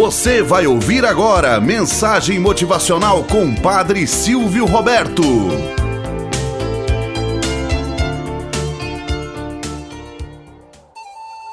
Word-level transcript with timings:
Você 0.00 0.42
vai 0.42 0.66
ouvir 0.66 1.04
agora 1.04 1.60
mensagem 1.60 2.38
motivacional 2.38 3.22
com 3.22 3.54
Padre 3.54 4.06
Silvio 4.06 4.64
Roberto. 4.64 5.22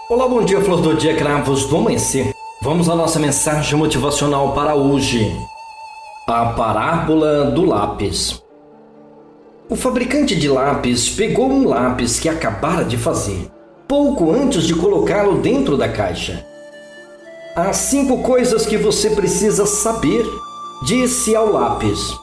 Olá, 0.10 0.30
bom 0.30 0.46
dia, 0.46 0.62
flor 0.62 0.80
do 0.80 0.96
dia, 0.96 1.14
cravos 1.18 1.66
do 1.66 1.76
amanhecer. 1.76 2.32
Vamos 2.62 2.88
à 2.88 2.96
nossa 2.96 3.20
mensagem 3.20 3.78
motivacional 3.78 4.54
para 4.54 4.74
hoje. 4.76 5.30
A 6.26 6.46
parábola 6.46 7.52
do 7.52 7.66
lápis. 7.66 8.42
O 9.70 9.76
fabricante 9.76 10.38
de 10.38 10.48
lápis 10.48 11.10
pegou 11.10 11.52
um 11.52 11.68
lápis 11.68 12.18
que 12.18 12.30
acabara 12.30 12.86
de 12.86 12.96
fazer, 12.96 13.52
pouco 13.90 14.32
antes 14.32 14.64
de 14.64 14.74
colocá-lo 14.74 15.40
dentro 15.40 15.76
da 15.76 15.90
caixa. 15.90 16.48
Há 17.58 17.74
cinco 17.74 18.20
coisas 18.20 18.68
que 18.68 18.78
você 18.78 19.10
precisa 19.10 19.66
saber, 19.66 20.24
disse 20.84 21.36
ao 21.36 21.52
lápis. 21.52 22.16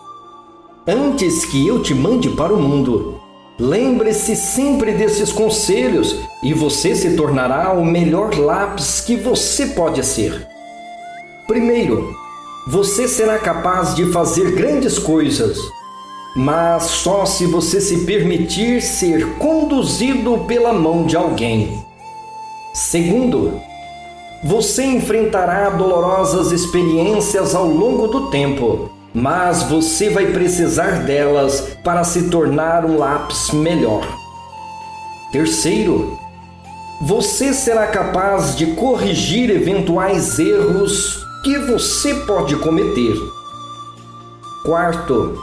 Antes 0.86 1.44
que 1.44 1.66
eu 1.66 1.82
te 1.82 1.92
mande 1.92 2.28
para 2.28 2.54
o 2.54 2.62
mundo, 2.62 3.20
lembre-se 3.58 4.36
sempre 4.36 4.92
desses 4.92 5.32
conselhos 5.32 6.14
e 6.40 6.54
você 6.54 6.94
se 6.94 7.16
tornará 7.16 7.72
o 7.72 7.84
melhor 7.84 8.32
lápis 8.38 9.00
que 9.00 9.16
você 9.16 9.66
pode 9.66 10.06
ser. 10.06 10.46
Primeiro, 11.48 12.14
você 12.68 13.08
será 13.08 13.36
capaz 13.36 13.92
de 13.92 14.12
fazer 14.12 14.52
grandes 14.52 15.00
coisas 15.00 15.58
mas 16.36 16.82
só 16.84 17.24
se 17.24 17.46
você 17.46 17.80
se 17.80 18.04
permitir 18.04 18.82
ser 18.82 19.34
conduzido 19.38 20.38
pela 20.48 20.72
mão 20.72 21.06
de 21.06 21.16
alguém. 21.16 21.80
Segundo, 22.72 23.60
você 24.44 24.84
enfrentará 24.84 25.70
dolorosas 25.70 26.52
experiências 26.52 27.54
ao 27.54 27.66
longo 27.66 28.06
do 28.08 28.30
tempo, 28.30 28.90
mas 29.14 29.62
você 29.62 30.10
vai 30.10 30.26
precisar 30.26 31.04
delas 31.04 31.62
para 31.82 32.04
se 32.04 32.28
tornar 32.28 32.84
um 32.84 32.98
lápis 32.98 33.50
melhor. 33.52 34.06
Terceiro, 35.32 36.18
você 37.00 37.54
será 37.54 37.86
capaz 37.86 38.54
de 38.54 38.66
corrigir 38.74 39.48
eventuais 39.48 40.38
erros 40.38 41.24
que 41.42 41.58
você 41.58 42.14
pode 42.26 42.54
cometer. 42.56 43.16
Quarto, 44.66 45.38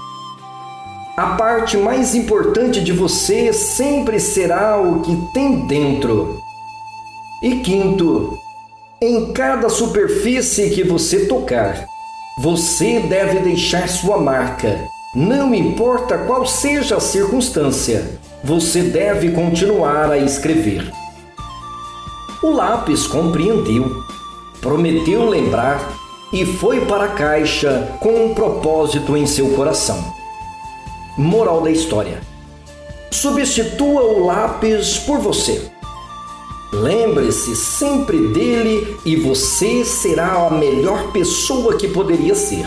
a 1.18 1.36
parte 1.36 1.76
mais 1.76 2.14
importante 2.14 2.80
de 2.84 2.92
você 2.92 3.52
sempre 3.52 4.20
será 4.20 4.80
o 4.80 5.02
que 5.02 5.16
tem 5.34 5.66
dentro. 5.66 6.40
E 7.44 7.58
quinto, 7.58 8.38
em 9.04 9.34
cada 9.34 9.68
superfície 9.68 10.70
que 10.70 10.84
você 10.84 11.26
tocar, 11.26 11.88
você 12.38 13.00
deve 13.00 13.40
deixar 13.40 13.90
sua 13.90 14.20
marca. 14.20 14.80
Não 15.16 15.56
importa 15.56 16.20
qual 16.20 16.46
seja 16.46 16.98
a 16.98 17.00
circunstância, 17.00 18.20
você 18.44 18.84
deve 18.84 19.32
continuar 19.32 20.12
a 20.12 20.20
escrever. 20.20 20.92
O 22.44 22.52
lápis 22.52 23.08
compreendeu, 23.08 23.92
prometeu 24.62 25.28
lembrar 25.28 25.82
e 26.32 26.46
foi 26.46 26.86
para 26.86 27.06
a 27.06 27.16
caixa 27.16 27.98
com 28.00 28.28
um 28.28 28.36
propósito 28.36 29.18
em 29.18 29.26
seu 29.26 29.50
coração. 29.56 30.00
Moral 31.18 31.62
da 31.62 31.72
história: 31.72 32.22
substitua 33.10 34.04
o 34.04 34.28
lápis 34.28 35.00
por 35.00 35.18
você. 35.18 35.72
Lembre-se 36.72 37.54
sempre 37.56 38.28
dele 38.28 38.96
e 39.06 39.18
você 39.18 39.84
será 39.84 40.48
a 40.48 40.50
melhor 40.50 41.12
pessoa 41.12 41.76
que 41.76 41.88
poderia 41.88 42.34
ser. 42.34 42.66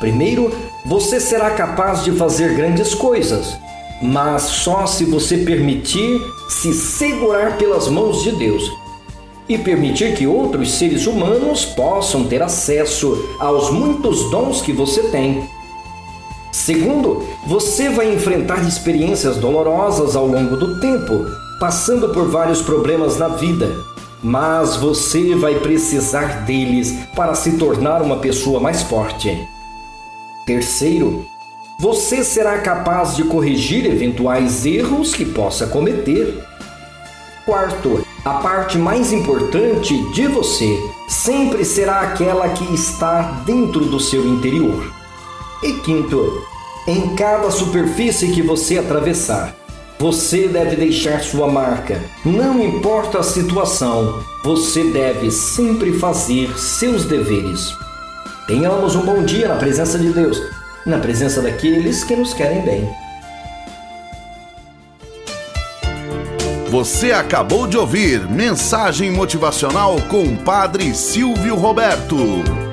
Primeiro, 0.00 0.50
você 0.86 1.20
será 1.20 1.50
capaz 1.50 2.04
de 2.04 2.12
fazer 2.12 2.54
grandes 2.54 2.94
coisas, 2.94 3.54
mas 4.00 4.42
só 4.42 4.86
se 4.86 5.04
você 5.04 5.38
permitir 5.38 6.20
se 6.48 6.72
segurar 6.72 7.58
pelas 7.58 7.88
mãos 7.88 8.22
de 8.22 8.32
Deus 8.32 8.72
e 9.48 9.58
permitir 9.58 10.14
que 10.14 10.26
outros 10.26 10.72
seres 10.72 11.06
humanos 11.06 11.64
possam 11.64 12.24
ter 12.24 12.42
acesso 12.42 13.36
aos 13.38 13.70
muitos 13.70 14.30
dons 14.30 14.62
que 14.62 14.72
você 14.72 15.02
tem. 15.04 15.57
Segundo, 16.52 17.24
você 17.46 17.88
vai 17.88 18.12
enfrentar 18.14 18.66
experiências 18.66 19.36
dolorosas 19.36 20.16
ao 20.16 20.26
longo 20.26 20.56
do 20.56 20.80
tempo, 20.80 21.26
passando 21.60 22.08
por 22.10 22.28
vários 22.28 22.62
problemas 22.62 23.18
na 23.18 23.28
vida, 23.28 23.76
mas 24.22 24.76
você 24.76 25.34
vai 25.34 25.56
precisar 25.56 26.44
deles 26.44 26.94
para 27.14 27.34
se 27.34 27.52
tornar 27.52 28.02
uma 28.02 28.18
pessoa 28.18 28.60
mais 28.60 28.82
forte. 28.82 29.46
Terceiro, 30.46 31.26
você 31.78 32.24
será 32.24 32.58
capaz 32.58 33.14
de 33.14 33.22
corrigir 33.24 33.86
eventuais 33.86 34.66
erros 34.66 35.14
que 35.14 35.24
possa 35.24 35.66
cometer. 35.66 36.42
Quarto, 37.44 38.04
a 38.24 38.34
parte 38.34 38.76
mais 38.76 39.12
importante 39.12 39.96
de 40.12 40.26
você 40.26 40.78
sempre 41.08 41.64
será 41.64 42.00
aquela 42.00 42.48
que 42.48 42.74
está 42.74 43.42
dentro 43.46 43.86
do 43.86 44.00
seu 44.00 44.26
interior. 44.26 44.97
E 45.62 45.72
quinto, 45.74 46.46
em 46.86 47.16
cada 47.16 47.50
superfície 47.50 48.30
que 48.30 48.42
você 48.42 48.78
atravessar, 48.78 49.54
você 49.98 50.46
deve 50.46 50.76
deixar 50.76 51.20
sua 51.20 51.48
marca. 51.48 52.00
Não 52.24 52.62
importa 52.62 53.18
a 53.18 53.22
situação, 53.24 54.22
você 54.44 54.84
deve 54.84 55.32
sempre 55.32 55.98
fazer 55.98 56.56
seus 56.56 57.04
deveres. 57.04 57.74
Tenhamos 58.46 58.94
um 58.94 59.04
bom 59.04 59.24
dia 59.24 59.48
na 59.48 59.56
presença 59.56 59.98
de 59.98 60.10
Deus, 60.10 60.40
na 60.86 60.98
presença 60.98 61.42
daqueles 61.42 62.04
que 62.04 62.14
nos 62.14 62.32
querem 62.32 62.62
bem. 62.62 62.88
Você 66.70 67.10
acabou 67.10 67.66
de 67.66 67.76
ouvir 67.76 68.30
Mensagem 68.30 69.10
Motivacional 69.10 69.96
com 70.02 70.22
o 70.22 70.36
Padre 70.36 70.94
Silvio 70.94 71.56
Roberto. 71.56 72.67